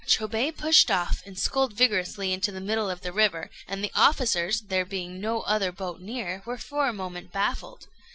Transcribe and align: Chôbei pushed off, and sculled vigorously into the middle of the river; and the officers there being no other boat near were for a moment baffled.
Chôbei 0.07 0.57
pushed 0.57 0.89
off, 0.89 1.21
and 1.27 1.37
sculled 1.37 1.73
vigorously 1.77 2.33
into 2.33 2.51
the 2.51 2.59
middle 2.59 2.89
of 2.89 3.01
the 3.01 3.13
river; 3.13 3.51
and 3.67 3.83
the 3.83 3.91
officers 3.93 4.61
there 4.61 4.83
being 4.83 5.21
no 5.21 5.41
other 5.41 5.71
boat 5.71 6.01
near 6.01 6.41
were 6.43 6.57
for 6.57 6.87
a 6.87 6.91
moment 6.93 7.31
baffled. 7.31 7.85